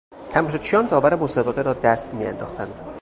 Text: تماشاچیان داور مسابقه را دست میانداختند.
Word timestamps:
تماشاچیان 0.29 0.87
داور 0.87 1.15
مسابقه 1.15 1.61
را 1.61 1.73
دست 1.73 2.13
میانداختند. 2.13 2.79